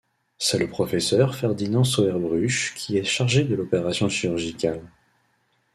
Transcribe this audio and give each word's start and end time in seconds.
C'est 0.39 0.57
le 0.57 0.67
professeur 0.67 1.35
Ferdinand 1.35 1.83
Sauerbruch 1.83 2.73
qui 2.73 2.97
est 2.97 3.03
chargé 3.03 3.43
de 3.43 3.53
l'opération 3.53 4.09
chirurgicale. 4.09 4.81